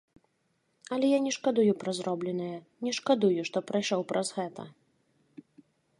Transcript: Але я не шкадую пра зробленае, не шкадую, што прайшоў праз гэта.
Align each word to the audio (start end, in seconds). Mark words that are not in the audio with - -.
Але 0.95 1.05
я 1.11 1.19
не 1.25 1.33
шкадую 1.37 1.73
пра 1.83 1.91
зробленае, 1.99 2.57
не 2.87 2.91
шкадую, 3.01 3.41
што 3.51 3.57
прайшоў 3.73 4.01
праз 4.13 4.27
гэта. 4.39 4.63